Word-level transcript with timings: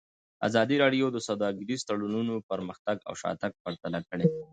ازادي 0.47 0.75
راډیو 0.83 1.05
د 1.11 1.17
سوداګریز 1.27 1.81
تړونونه 1.89 2.33
پرمختګ 2.51 2.97
او 3.07 3.13
شاتګ 3.21 3.51
پرتله 3.63 3.99
کړی. 4.09 4.27